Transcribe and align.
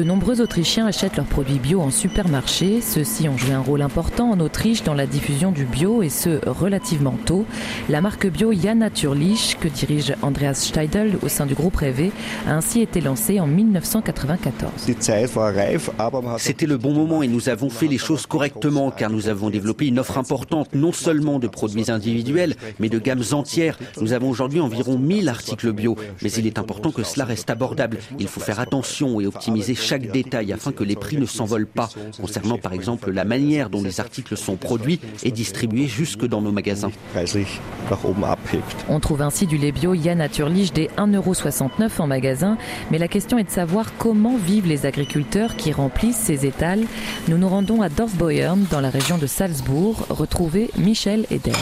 De 0.00 0.04
nombreux 0.04 0.40
Autrichiens 0.40 0.86
achètent 0.86 1.18
leurs 1.18 1.26
produits 1.26 1.58
bio 1.58 1.82
en 1.82 1.90
supermarché. 1.90 2.80
Ceux-ci 2.80 3.28
ont 3.28 3.36
joué 3.36 3.52
un 3.52 3.60
rôle 3.60 3.82
important 3.82 4.30
en 4.30 4.40
Autriche 4.40 4.82
dans 4.82 4.94
la 4.94 5.06
diffusion 5.06 5.52
du 5.52 5.66
bio 5.66 6.02
et 6.02 6.08
ce 6.08 6.40
relativement 6.48 7.18
tôt. 7.26 7.44
La 7.90 8.00
marque 8.00 8.26
bio 8.26 8.50
Ja 8.50 8.74
Naturlich, 8.74 9.58
que 9.60 9.68
dirige 9.68 10.14
Andreas 10.22 10.54
Steidel 10.54 11.18
au 11.20 11.28
sein 11.28 11.44
du 11.44 11.52
groupe 11.52 11.76
Rêvé, 11.76 12.12
a 12.48 12.54
ainsi 12.54 12.80
été 12.80 13.02
lancée 13.02 13.40
en 13.40 13.46
1994. 13.46 14.72
C'était 16.38 16.66
le 16.66 16.78
bon 16.78 16.94
moment 16.94 17.22
et 17.22 17.28
nous 17.28 17.50
avons 17.50 17.68
fait 17.68 17.86
les 17.86 17.98
choses 17.98 18.24
correctement 18.24 18.90
car 18.90 19.10
nous 19.10 19.28
avons 19.28 19.50
développé 19.50 19.86
une 19.86 19.98
offre 19.98 20.16
importante 20.16 20.74
non 20.74 20.92
seulement 20.92 21.38
de 21.38 21.46
produits 21.46 21.90
individuels 21.90 22.54
mais 22.78 22.88
de 22.88 22.98
gammes 22.98 23.24
entières. 23.32 23.78
Nous 24.00 24.14
avons 24.14 24.30
aujourd'hui 24.30 24.60
environ 24.60 24.96
1000 24.96 25.28
articles 25.28 25.72
bio, 25.72 25.94
mais 26.22 26.32
il 26.32 26.46
est 26.46 26.58
important 26.58 26.90
que 26.90 27.02
cela 27.02 27.26
reste 27.26 27.50
abordable. 27.50 27.98
Il 28.18 28.28
faut 28.28 28.40
faire 28.40 28.60
attention 28.60 29.20
et 29.20 29.26
optimiser 29.26 29.74
chaque 29.74 29.89
détail 29.98 30.52
afin 30.52 30.72
que 30.72 30.84
les 30.84 30.96
prix 30.96 31.16
ne 31.16 31.26
s'envolent 31.26 31.66
pas, 31.66 31.88
concernant 32.20 32.58
par 32.58 32.72
exemple 32.72 33.10
la 33.10 33.24
manière 33.24 33.70
dont 33.70 33.82
les 33.82 34.00
articles 34.00 34.36
sont 34.36 34.56
produits 34.56 35.00
et 35.22 35.30
distribués 35.30 35.86
jusque 35.86 36.26
dans 36.26 36.40
nos 36.40 36.52
magasins. 36.52 36.90
On 38.88 39.00
trouve 39.00 39.22
ainsi 39.22 39.46
du 39.46 39.58
lait 39.58 39.72
bio 39.72 39.94
Ya 39.94 40.14
Naturlich 40.14 40.72
des 40.72 40.88
1,69€ 40.98 41.90
en 41.98 42.06
magasin, 42.06 42.58
mais 42.90 42.98
la 42.98 43.08
question 43.08 43.38
est 43.38 43.44
de 43.44 43.50
savoir 43.50 43.96
comment 43.98 44.36
vivent 44.36 44.66
les 44.66 44.86
agriculteurs 44.86 45.56
qui 45.56 45.72
remplissent 45.72 46.16
ces 46.16 46.46
étals. 46.46 46.84
Nous 47.28 47.38
nous 47.38 47.48
rendons 47.48 47.82
à 47.82 47.88
Dorfbeuern, 47.88 48.66
dans 48.70 48.80
la 48.80 48.90
région 48.90 49.18
de 49.18 49.26
Salzbourg, 49.26 50.06
retrouver 50.10 50.70
Michel 50.76 51.26
Eder. 51.30 51.52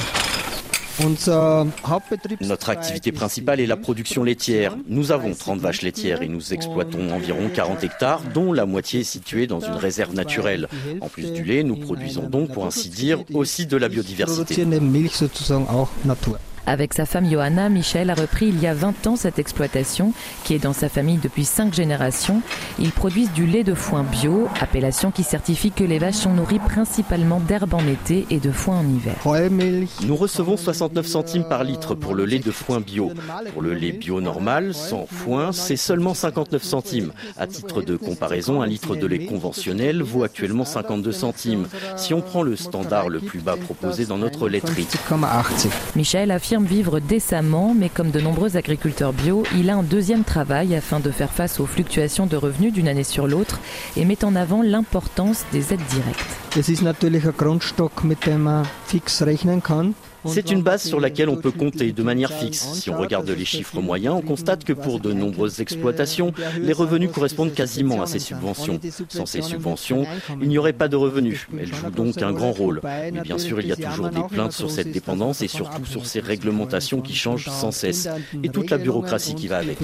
Notre 2.40 2.70
activité 2.70 3.12
principale 3.12 3.60
est 3.60 3.66
la 3.66 3.76
production 3.76 4.24
laitière. 4.24 4.76
Nous 4.88 5.12
avons 5.12 5.34
30 5.34 5.60
vaches 5.60 5.82
laitières 5.82 6.22
et 6.22 6.28
nous 6.28 6.52
exploitons 6.52 7.10
environ 7.12 7.48
40 7.54 7.84
hectares, 7.84 8.22
dont 8.34 8.52
la 8.52 8.66
moitié 8.66 9.00
est 9.00 9.04
située 9.04 9.46
dans 9.46 9.60
une 9.60 9.74
réserve 9.74 10.14
naturelle. 10.14 10.68
En 11.00 11.08
plus 11.08 11.32
du 11.32 11.44
lait, 11.44 11.62
nous 11.62 11.76
produisons 11.76 12.28
donc, 12.28 12.52
pour 12.52 12.66
ainsi 12.66 12.88
dire, 12.88 13.22
aussi 13.32 13.66
de 13.66 13.76
la 13.76 13.88
biodiversité. 13.88 14.64
Avec 16.68 16.92
sa 16.92 17.06
femme 17.06 17.26
Johanna, 17.26 17.70
Michel 17.70 18.10
a 18.10 18.14
repris 18.14 18.48
il 18.48 18.60
y 18.60 18.66
a 18.66 18.74
20 18.74 19.06
ans 19.06 19.16
cette 19.16 19.38
exploitation 19.38 20.12
qui 20.44 20.52
est 20.52 20.58
dans 20.58 20.74
sa 20.74 20.90
famille 20.90 21.16
depuis 21.16 21.46
5 21.46 21.72
générations. 21.72 22.42
Ils 22.78 22.92
produisent 22.92 23.32
du 23.32 23.46
lait 23.46 23.64
de 23.64 23.72
foin 23.72 24.02
bio, 24.02 24.48
appellation 24.60 25.10
qui 25.10 25.22
certifie 25.22 25.70
que 25.70 25.82
les 25.82 25.98
vaches 25.98 26.16
sont 26.16 26.34
nourries 26.34 26.58
principalement 26.58 27.40
d'herbes 27.40 27.72
en 27.72 27.86
été 27.88 28.26
et 28.28 28.38
de 28.38 28.50
foin 28.50 28.80
en 28.80 28.86
hiver. 28.86 29.14
Nous 30.06 30.14
recevons 30.14 30.58
69 30.58 31.06
centimes 31.06 31.44
par 31.48 31.64
litre 31.64 31.94
pour 31.94 32.14
le 32.14 32.26
lait 32.26 32.38
de 32.38 32.50
foin 32.50 32.80
bio. 32.80 33.12
Pour 33.54 33.62
le 33.62 33.72
lait 33.72 33.92
bio 33.92 34.20
normal, 34.20 34.74
sans 34.74 35.06
foin, 35.06 35.52
c'est 35.52 35.76
seulement 35.76 36.12
59 36.12 36.62
centimes. 36.62 37.12
À 37.38 37.46
titre 37.46 37.80
de 37.80 37.96
comparaison, 37.96 38.60
un 38.60 38.66
litre 38.66 38.94
de 38.94 39.06
lait 39.06 39.24
conventionnel 39.24 40.02
vaut 40.02 40.22
actuellement 40.22 40.66
52 40.66 41.12
centimes. 41.12 41.66
Si 41.96 42.12
on 42.12 42.20
prend 42.20 42.42
le 42.42 42.56
standard 42.56 43.08
le 43.08 43.20
plus 43.20 43.40
bas 43.40 43.56
proposé 43.56 44.04
dans 44.04 44.18
notre 44.18 44.50
laiterie. 44.50 44.86
Michel 45.96 46.30
affirme 46.30 46.57
vivre 46.66 47.00
décemment, 47.00 47.74
mais 47.74 47.88
comme 47.88 48.10
de 48.10 48.20
nombreux 48.20 48.56
agriculteurs 48.56 49.12
bio, 49.12 49.44
il 49.56 49.70
a 49.70 49.76
un 49.76 49.82
deuxième 49.82 50.24
travail 50.24 50.74
afin 50.74 51.00
de 51.00 51.10
faire 51.10 51.30
face 51.30 51.60
aux 51.60 51.66
fluctuations 51.66 52.26
de 52.26 52.36
revenus 52.36 52.72
d'une 52.72 52.88
année 52.88 53.04
sur 53.04 53.26
l'autre 53.26 53.60
et 53.96 54.04
met 54.04 54.24
en 54.24 54.34
avant 54.34 54.62
l'importance 54.62 55.44
des 55.52 55.72
aides 55.72 55.86
directes. 55.90 56.36
C'est 60.26 60.50
une 60.50 60.62
base 60.62 60.82
sur 60.82 61.00
laquelle 61.00 61.28
on 61.28 61.36
peut 61.36 61.50
compter 61.50 61.92
de 61.92 62.02
manière 62.02 62.32
fixe. 62.32 62.66
Si 62.74 62.90
on 62.90 62.98
regarde 62.98 63.28
les 63.28 63.44
chiffres 63.44 63.80
moyens, 63.80 64.16
on 64.16 64.22
constate 64.22 64.64
que 64.64 64.72
pour 64.72 65.00
de 65.00 65.12
nombreuses 65.12 65.60
exploitations, 65.60 66.32
les 66.60 66.72
revenus 66.72 67.10
correspondent 67.12 67.54
quasiment 67.54 68.02
à 68.02 68.06
ces 68.06 68.18
subventions. 68.18 68.80
Sans 69.08 69.26
ces 69.26 69.42
subventions, 69.42 70.04
il 70.40 70.48
n'y 70.48 70.58
aurait 70.58 70.72
pas 70.72 70.88
de 70.88 70.96
revenus. 70.96 71.46
Elles 71.58 71.72
jouent 71.72 71.90
donc 71.90 72.20
un 72.22 72.32
grand 72.32 72.52
rôle. 72.52 72.80
Mais 72.84 73.20
bien 73.20 73.38
sûr, 73.38 73.60
il 73.60 73.68
y 73.68 73.72
a 73.72 73.76
toujours 73.76 74.10
des 74.10 74.22
plaintes 74.30 74.52
sur 74.52 74.70
cette 74.70 74.90
dépendance 74.90 75.42
et 75.42 75.48
surtout 75.48 75.84
sur 75.84 76.06
ces 76.06 76.20
réglementations 76.20 77.00
qui 77.00 77.14
changent 77.14 77.48
sans 77.48 77.72
cesse 77.72 78.08
et 78.42 78.48
toute 78.48 78.70
la 78.70 78.78
bureaucratie 78.78 79.34
qui 79.34 79.48
va 79.48 79.58
avec. 79.58 79.78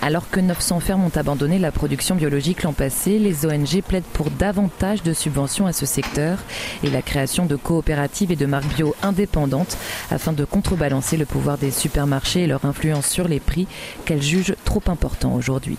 Alors 0.00 0.30
que 0.30 0.40
900 0.40 0.80
fermes 0.80 1.04
ont 1.04 1.16
abandonné 1.16 1.58
la 1.58 1.70
production 1.70 2.14
biologique 2.14 2.62
l'an 2.62 2.72
passé, 2.72 3.18
les 3.18 3.46
ONG 3.46 3.82
plaident 3.86 4.04
pour 4.12 4.30
davantage 4.30 5.02
de 5.02 5.12
subventions 5.12 5.66
à 5.66 5.72
ce 5.72 5.86
secteur 5.86 6.38
et 6.82 6.90
la 6.90 7.02
création 7.02 7.46
de 7.46 7.56
coopératives 7.56 8.32
et 8.32 8.36
de 8.36 8.46
marques 8.46 8.74
bio 8.74 8.94
indépendantes 9.02 9.76
afin 10.10 10.32
de 10.32 10.44
contrebalancer 10.44 11.16
le 11.16 11.26
pouvoir 11.26 11.58
des 11.58 11.70
supermarchés 11.70 12.42
et 12.42 12.46
leur 12.46 12.64
influence 12.64 13.06
sur 13.06 13.28
les 13.28 13.40
prix 13.40 13.66
qu'elles 14.04 14.22
jugent 14.22 14.56
trop 14.64 14.82
importants 14.86 15.34
aujourd'hui. 15.34 15.78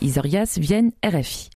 Isorias 0.00 0.58
Vienne, 0.58 0.92
RFI. 1.04 1.50